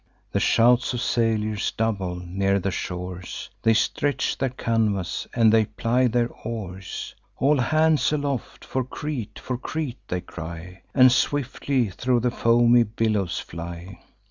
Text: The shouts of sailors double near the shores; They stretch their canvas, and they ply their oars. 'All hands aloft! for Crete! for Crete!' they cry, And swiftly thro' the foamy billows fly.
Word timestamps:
The 0.31 0.39
shouts 0.39 0.93
of 0.95 0.99
sailors 1.01 1.69
double 1.69 2.15
near 2.25 2.57
the 2.59 2.71
shores; 2.71 3.51
They 3.61 3.75
stretch 3.75 4.35
their 4.35 4.49
canvas, 4.49 5.27
and 5.35 5.53
they 5.53 5.65
ply 5.65 6.07
their 6.07 6.29
oars. 6.43 7.13
'All 7.37 7.59
hands 7.59 8.11
aloft! 8.11 8.65
for 8.65 8.83
Crete! 8.83 9.37
for 9.37 9.59
Crete!' 9.59 10.07
they 10.07 10.21
cry, 10.21 10.81
And 10.95 11.11
swiftly 11.11 11.89
thro' 11.91 12.19
the 12.19 12.31
foamy 12.31 12.81
billows 12.81 13.37
fly. 13.37 13.99